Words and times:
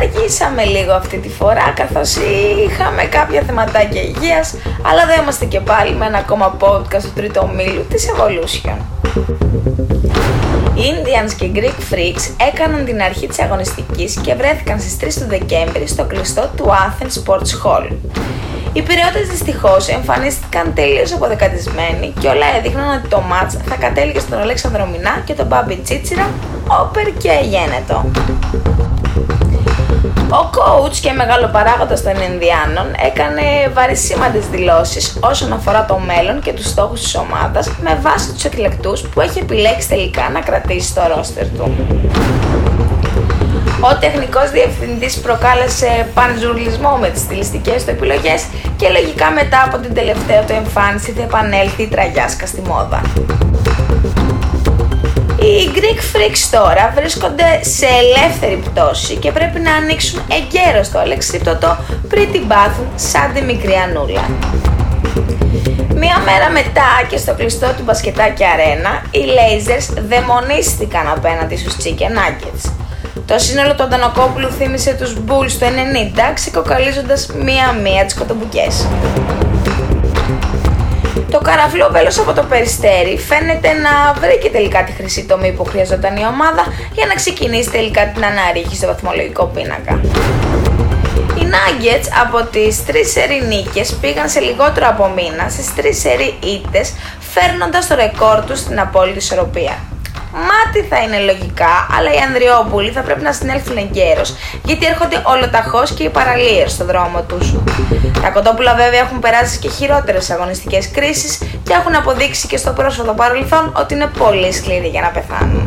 Αργήσαμε 0.00 0.64
λίγο 0.64 0.92
αυτή 0.92 1.18
τη 1.18 1.28
φορά 1.28 1.72
καθώς 1.76 2.16
είχαμε 2.66 3.02
κάποια 3.02 3.42
θεματάκια 3.42 4.02
υγείας 4.02 4.54
αλλά 4.82 5.06
δεν 5.06 5.20
είμαστε 5.22 5.44
και 5.44 5.60
πάλι 5.60 5.94
με 5.94 6.06
ένα 6.06 6.18
ακόμα 6.18 6.56
podcast 6.60 7.02
του 7.02 7.12
τρίτου 7.14 7.40
ομίλου 7.50 7.84
της 7.88 8.06
Evolution. 8.12 8.76
Οι 10.74 10.82
Indians 10.94 11.32
και 11.38 11.50
Greek 11.54 11.94
Freaks 11.94 12.46
έκαναν 12.52 12.84
την 12.84 13.02
αρχή 13.02 13.26
της 13.26 13.40
αγωνιστικής 13.40 14.20
και 14.22 14.34
βρέθηκαν 14.34 14.80
στις 14.80 14.96
3 15.18 15.22
του 15.22 15.28
Δεκέμβρη 15.28 15.86
στο 15.86 16.04
κλειστό 16.04 16.50
του 16.56 16.64
Athens 16.64 17.22
Sports 17.24 17.64
Hall. 17.64 17.88
Οι 18.72 18.82
πυρεώτες 18.82 19.28
δυστυχώς 19.28 19.88
εμφανίστηκαν 19.88 20.72
τελείως 20.74 21.12
αποδεκατισμένοι 21.12 22.12
και 22.20 22.28
όλα 22.28 22.46
έδειχναν 22.58 22.98
ότι 22.98 23.08
το 23.08 23.20
μάτς 23.20 23.56
θα 23.68 23.76
κατέληγε 23.76 24.18
στον 24.18 24.38
Αλέξανδρο 24.38 24.86
Μινά 24.86 25.22
και 25.24 25.34
τον 25.34 25.46
Μπάμπι 25.46 25.76
Τσίτσιρα, 25.76 26.30
όπερ 26.82 27.04
και 27.04 27.32
γένετο. 27.42 28.04
Ο 30.30 30.50
coach 30.56 30.96
και 31.00 31.12
μεγάλο 31.12 31.48
παράγοντα 31.48 32.02
των 32.02 32.32
Ινδιάνων 32.32 32.86
έκανε 33.06 33.42
βαρισίμαντες 33.74 34.46
δηλώσεις 34.46 35.18
όσον 35.20 35.52
αφορά 35.52 35.84
το 35.84 35.98
μέλλον 35.98 36.40
και 36.40 36.52
τους 36.52 36.66
στόχους 36.66 37.00
της 37.00 37.14
ομάδας 37.14 37.70
με 37.82 37.98
βάση 38.02 38.32
τους 38.32 38.44
εκλεκτούς 38.44 39.00
που 39.00 39.20
έχει 39.20 39.38
επιλέξει 39.38 39.88
τελικά 39.88 40.28
να 40.32 40.40
κρατήσει 40.40 40.88
στο 40.88 41.02
ρόστερ 41.16 41.48
του. 41.48 41.74
Ο 43.84 43.98
τεχνικός 43.98 44.50
διευθυντής 44.50 45.20
προκάλεσε 45.20 46.08
πανζουρλισμό 46.14 46.96
με 47.00 47.08
τις 47.08 47.20
στιλιστικές 47.20 47.84
του 47.84 47.90
επιλογές 47.90 48.44
και 48.76 48.88
λογικά 48.88 49.30
μετά 49.30 49.62
από 49.66 49.78
την 49.78 49.94
τελευταία 49.94 50.42
του 50.42 50.52
εμφάνιση 50.52 51.12
θα 51.12 51.22
επανέλθει 51.22 51.82
η 51.82 51.86
τραγιάσκα 51.86 52.46
στη 52.46 52.60
μόδα. 52.60 53.02
Οι 55.38 55.70
Greek 55.74 56.00
Freaks 56.12 56.42
τώρα 56.50 56.92
βρίσκονται 56.94 57.60
σε 57.62 57.86
ελεύθερη 57.86 58.56
πτώση 58.56 59.16
και 59.16 59.32
πρέπει 59.32 59.60
να 59.60 59.74
ανοίξουν 59.74 60.20
εγκαίρως 60.38 60.90
το 60.90 60.98
αλεξίπτωτο 60.98 61.76
πριν 62.08 62.32
την 62.32 62.46
πάθουν 62.46 62.86
σαν 62.94 63.32
τη 63.34 63.42
μικρή 63.42 63.74
Ανούλα. 63.74 64.24
Μία 65.94 66.18
μέρα 66.18 66.50
μετά 66.50 66.90
και 67.08 67.16
στο 67.16 67.34
κλειστό 67.34 67.66
του 67.76 67.82
μπασκετάκι 67.84 68.44
αρένα, 68.44 69.02
οι 69.10 69.22
Lasers 69.36 70.02
δαιμονίστηκαν 70.08 71.08
απέναντι 71.08 71.56
στους 71.56 71.76
Chicken 71.82 72.12
Nuggets. 72.18 72.81
Το 73.26 73.38
σύνολο 73.38 73.74
του 73.74 73.82
Αντανοκόπουλου 73.82 74.48
θύμισε 74.50 74.94
τους 74.94 75.16
Bulls 75.26 75.52
το 75.58 75.66
90, 75.66 76.32
ξεκοκαλίζοντας 76.34 77.26
μία-μία 77.26 78.04
τις 78.04 78.14
κοτομπουκές. 78.14 78.86
Το 81.30 81.38
καραφλό 81.38 81.88
βέλος 81.90 82.18
από 82.18 82.32
το 82.32 82.42
περιστέρι 82.42 83.18
φαίνεται 83.18 83.68
να 83.72 84.20
βρήκε 84.20 84.48
τελικά 84.48 84.84
τη 84.84 84.92
χρυσή 84.92 85.24
τομή 85.24 85.52
που 85.52 85.64
χρειαζόταν 85.64 86.16
η 86.16 86.24
ομάδα 86.26 86.64
για 86.92 87.06
να 87.06 87.14
ξεκινήσει 87.14 87.70
τελικά 87.70 88.06
την 88.08 88.24
αναρρίχη 88.24 88.76
στο 88.76 88.86
βαθμολογικό 88.86 89.44
πίνακα. 89.44 90.00
Οι 91.38 91.44
Nuggets 91.52 92.08
από 92.22 92.46
τις 92.46 92.84
τρεις 92.84 93.10
σερί 93.12 93.42
νίκες 93.46 93.92
πήγαν 94.00 94.28
σε 94.28 94.40
λιγότερο 94.40 94.86
από 94.88 95.08
μήνα 95.16 95.48
στις 95.48 95.74
τρεις 95.74 96.00
σερί 96.00 96.38
ήττες 96.44 96.92
φέρνοντας 97.32 97.86
το 97.86 97.94
ρεκόρ 97.94 98.44
τους 98.46 98.58
στην 98.58 98.80
απόλυτη 98.80 99.18
ισορροπία. 99.18 99.91
Μάτι 100.32 100.80
θα 100.88 100.98
είναι 101.02 101.18
λογικά, 101.18 101.86
αλλά 101.96 102.12
οι 102.14 102.18
Ανδριόπουλοι 102.26 102.90
θα 102.90 103.00
πρέπει 103.00 103.22
να 103.22 103.32
συνέλθουν 103.32 103.76
εγκαίρως, 103.76 104.34
γιατί 104.64 104.86
έρχονται 104.86 105.22
ολοταχώς 105.24 105.92
και 105.92 106.02
οι 106.02 106.08
παραλίες 106.08 106.72
στο 106.72 106.84
δρόμο 106.84 107.22
τους. 107.22 107.54
Τα 108.22 108.28
κοτόπουλα 108.28 108.74
βέβαια 108.74 109.00
έχουν 109.00 109.18
περάσει 109.18 109.58
και 109.58 109.68
χειρότερες 109.68 110.30
αγωνιστικές 110.30 110.90
κρίσεις 110.90 111.38
και 111.38 111.72
έχουν 111.72 111.94
αποδείξει 111.94 112.46
και 112.46 112.56
στο 112.56 112.70
πρόσφατο 112.70 113.12
παρελθόν 113.12 113.72
ότι 113.76 113.94
είναι 113.94 114.10
πολύ 114.18 114.52
σκληροί 114.52 114.88
για 114.88 115.00
να 115.00 115.08
πεθάνουν. 115.08 115.64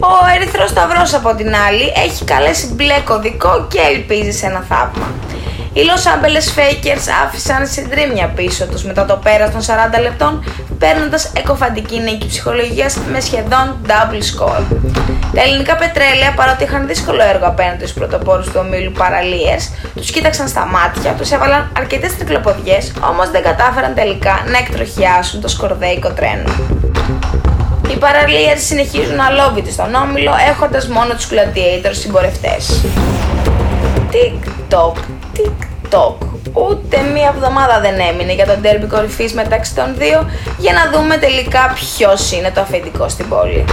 Ο 0.00 0.12
Ερυθρός 0.34 0.70
Σταυρός 0.70 1.14
από 1.14 1.34
την 1.34 1.54
άλλη 1.68 1.92
έχει 2.04 2.24
καλέσει 2.24 2.72
μπλε 2.74 2.98
κωδικό 3.04 3.66
και 3.70 3.80
ελπίζει 3.94 4.32
σε 4.38 4.46
ένα 4.46 4.64
θαύμα. 4.68 5.06
Οι 5.74 5.80
Los 5.88 6.04
Angeles 6.12 6.58
Fakers 6.58 7.06
άφησαν 7.24 7.66
συντρίμια 7.66 8.28
πίσω 8.28 8.66
τους 8.66 8.84
μετά 8.84 9.04
το 9.04 9.16
πέρας 9.16 9.50
των 9.50 9.60
40 9.60 10.00
λεπτών 10.02 10.44
παίρνοντας 10.78 11.32
εκοφαντική 11.36 11.98
νίκη 12.00 12.26
ψυχολογίας 12.26 12.96
με 13.12 13.20
σχεδόν 13.20 13.76
double 13.86 14.22
score. 14.30 14.62
Τα 15.34 15.42
ελληνικά 15.42 15.76
πετρέλαια 15.76 16.32
παρότι 16.36 16.64
είχαν 16.64 16.86
δύσκολο 16.86 17.22
έργο 17.22 17.46
απέναντι 17.46 17.86
στους 17.86 17.92
πρωτοπόρους 17.92 18.46
του 18.46 18.60
ομίλου 18.64 18.92
παραλίες, 18.92 19.70
τους 19.94 20.10
κοίταξαν 20.10 20.48
στα 20.48 20.66
μάτια, 20.66 21.12
τους 21.12 21.30
έβαλαν 21.30 21.72
αρκετές 21.76 22.16
τρικλοποδιές, 22.16 22.92
όμως 23.10 23.30
δεν 23.30 23.42
κατάφεραν 23.42 23.94
τελικά 23.94 24.44
να 24.52 24.58
εκτροχιάσουν 24.58 25.40
το 25.40 25.48
σκορδέικο 25.48 26.10
τρένο. 26.10 26.48
Οι 27.90 27.96
παραλίες 27.96 28.66
συνεχίζουν 28.66 29.20
αλόβητοι 29.20 29.72
στον 29.72 29.94
όμιλο 29.94 30.32
έχοντας 30.50 30.88
μόνο 30.88 31.14
τους 31.14 31.28
gladiators 31.30 31.96
συμπορευτές. 32.02 32.84
TikTok 34.12 34.92
TikTok. 35.36 36.14
Ούτε 36.52 37.00
μία 37.12 37.32
εβδομάδα 37.34 37.80
δεν 37.80 37.94
έμεινε 38.10 38.32
για 38.32 38.46
τον 38.46 38.62
τέρμπι 38.62 38.86
κορυφής 38.86 39.32
μεταξύ 39.32 39.74
των 39.74 39.94
δύο 39.96 40.30
για 40.58 40.72
να 40.72 40.98
δούμε 40.98 41.16
τελικά 41.16 41.72
ποιος 41.74 42.32
είναι 42.32 42.50
το 42.54 42.60
αφεντικό 42.60 43.08
στην 43.08 43.28
πόλη. 43.28 43.64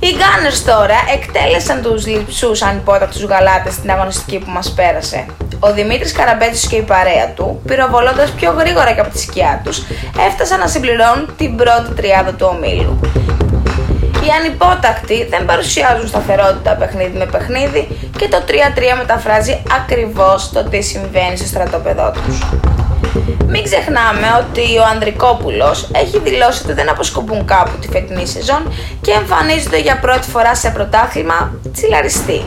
Οι 0.00 0.14
Gunners 0.20 0.62
τώρα 0.66 0.98
εκτέλεσαν 1.14 1.82
τους 1.82 2.06
λειψούς 2.06 2.62
ανυπότακτους 2.62 3.22
γαλάτες 3.22 3.72
στην 3.72 3.90
αγωνιστική 3.90 4.38
που 4.38 4.50
μας 4.50 4.72
πέρασε. 4.72 5.26
Ο 5.60 5.72
Δημήτρης 5.72 6.12
Καραμπέτσης 6.12 6.66
και 6.68 6.76
η 6.76 6.82
παρέα 6.82 7.28
του, 7.34 7.60
πυροβολώντας 7.66 8.30
πιο 8.30 8.54
γρήγορα 8.58 8.92
και 8.92 9.00
από 9.00 9.10
τη 9.10 9.18
σκιά 9.18 9.60
τους, 9.64 9.82
έφτασαν 10.28 10.58
να 10.58 10.66
συμπληρώνουν 10.66 11.34
την 11.36 11.56
πρώτη 11.56 11.92
τριάδα 11.96 12.32
του 12.32 12.50
ομίλου. 12.54 13.00
Οι 14.28 14.30
ανυπότακτοι 14.30 15.24
δεν 15.24 15.44
παρουσιάζουν 15.44 16.08
σταθερότητα 16.08 16.74
παιχνίδι 16.74 17.18
με 17.18 17.26
παιχνίδι 17.26 17.88
και 18.18 18.28
το 18.28 18.42
3-3 18.48 18.52
μεταφράζει 18.98 19.62
ακριβώς 19.80 20.50
το 20.52 20.64
τι 20.64 20.82
συμβαίνει 20.82 21.36
στο 21.36 21.46
στρατόπεδό 21.46 22.12
τους. 22.24 22.42
Μην 23.46 23.62
ξεχνάμε 23.62 24.26
ότι 24.40 24.78
ο 24.78 24.84
Ανδρικόπουλος 24.92 25.90
έχει 25.94 26.18
δηλώσει 26.18 26.62
ότι 26.64 26.72
δεν 26.72 26.90
αποσκοπούν 26.90 27.44
κάπου 27.44 27.78
τη 27.80 27.88
φετινή 27.88 28.26
σεζόν 28.26 28.72
και 29.00 29.10
εμφανίζονται 29.10 29.80
για 29.80 29.98
πρώτη 29.98 30.28
φορά 30.30 30.54
σε 30.54 30.70
πρωτάθλημα 30.70 31.52
τσιλαριστή. 31.72 32.44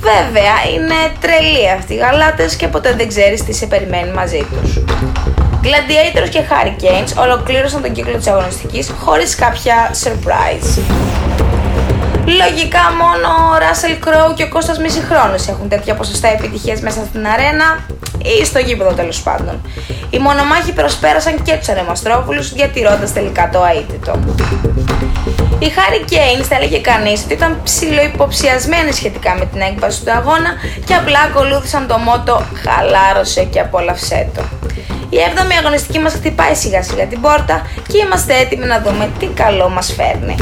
Βέβαια 0.00 0.56
είναι 0.74 0.98
τρελοί 1.20 1.70
αυτοί 1.70 1.94
οι 1.94 1.96
γαλάτες 1.96 2.56
και 2.56 2.68
ποτέ 2.68 2.94
δεν 2.94 3.08
ξέρεις 3.08 3.44
τι 3.44 3.52
σε 3.52 3.66
περιμένει 3.66 4.12
μαζί 4.12 4.46
τους. 4.50 4.82
Gladiators 5.62 6.28
και 6.28 6.40
Hurricanes 6.50 7.22
ολοκλήρωσαν 7.22 7.82
τον 7.82 7.92
κύκλο 7.92 8.16
της 8.16 8.26
αγωνιστικής 8.26 8.92
χωρίς 9.00 9.34
κάποια 9.34 9.94
surprise. 10.04 10.82
Λογικά 12.26 12.80
μόνο 13.00 13.28
ο 13.28 13.56
Russell 13.64 14.08
Crowe 14.08 14.34
και 14.34 14.42
ο 14.42 14.48
Κώστας 14.48 14.78
Μισηχρόνος 14.78 15.48
έχουν 15.48 15.68
τέτοια 15.68 15.94
ποσοστά 15.94 16.28
επιτυχίας 16.28 16.80
μέσα 16.80 17.04
στην 17.08 17.26
αρένα 17.26 17.86
ή 18.40 18.44
στο 18.44 18.58
γήπεδο 18.58 18.92
τέλος 18.92 19.22
πάντων. 19.22 19.62
Οι 20.10 20.18
μονομάχοι 20.18 20.72
προσπέρασαν 20.72 21.42
και 21.42 21.56
τους 21.56 21.68
Ανεμαστρόπουλους 21.68 22.52
διατηρώντας 22.52 23.12
τελικά 23.12 23.48
το 23.52 23.64
αίτητο. 23.64 24.18
Οι 25.58 25.72
Hurricanes 25.76 26.44
θα 26.48 26.54
έλεγε 26.54 26.78
κανείς 26.78 27.24
ότι 27.24 27.32
ήταν 27.32 27.60
ψηλοϊποψιασμένοι 27.64 28.92
σχετικά 28.92 29.34
με 29.38 29.44
την 29.44 29.60
έκβαση 29.60 30.04
του 30.04 30.10
αγώνα 30.10 30.50
και 30.84 30.94
απλά 30.94 31.18
ακολούθησαν 31.20 31.86
το 31.86 31.98
μότο 31.98 32.42
«Χαλάρωσε 32.64 33.44
και 33.44 33.60
απόλαυσέ 33.60 34.28
το». 34.34 34.42
Η 35.12 35.16
7η 35.34 35.52
αγωνιστική 35.58 35.98
μας 35.98 36.12
χτυπάει 36.12 36.54
σιγά 36.54 36.82
σιγά 36.82 37.06
την 37.06 37.20
πόρτα 37.20 37.66
και 37.88 37.98
είμαστε 37.98 38.38
έτοιμοι 38.38 38.66
να 38.66 38.80
δούμε 38.80 39.10
τι 39.18 39.26
καλό 39.26 39.68
μας 39.68 39.92
φέρνει. 39.92 40.36